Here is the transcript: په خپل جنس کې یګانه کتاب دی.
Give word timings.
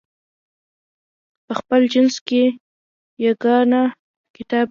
په 1.45 1.53
خپل 1.59 1.81
جنس 1.93 2.15
کې 2.27 2.43
یګانه 3.25 3.81
کتاب 4.35 4.57
دی. 4.59 4.59